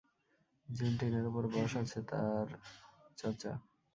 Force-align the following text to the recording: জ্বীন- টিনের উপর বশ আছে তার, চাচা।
জ্বীন- 0.67 0.97
টিনের 0.99 1.25
উপর 1.27 1.43
বশ 1.47 1.71
আছে 1.77 1.99
তার, 2.01 2.47
চাচা। 3.17 3.53